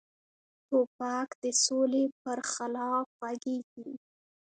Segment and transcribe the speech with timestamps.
[0.67, 3.89] توپک د سولې پر خلاف غږیږي.